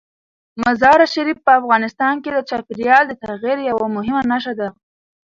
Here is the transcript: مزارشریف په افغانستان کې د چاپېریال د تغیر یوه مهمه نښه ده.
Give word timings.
مزارشریف 0.61 1.37
په 1.45 1.51
افغانستان 1.59 2.13
کې 2.23 2.29
د 2.33 2.39
چاپېریال 2.49 3.03
د 3.07 3.13
تغیر 3.23 3.57
یوه 3.69 3.85
مهمه 3.95 4.21
نښه 4.31 4.53
ده. 4.59 4.69